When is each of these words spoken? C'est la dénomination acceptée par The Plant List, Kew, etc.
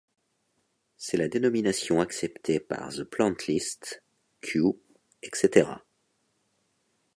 C'est 0.97 1.17
la 1.17 1.27
dénomination 1.27 2.01
acceptée 2.01 2.59
par 2.59 2.91
The 2.91 3.03
Plant 3.03 3.35
List, 3.47 4.01
Kew, 4.41 4.71
etc. 5.21 5.73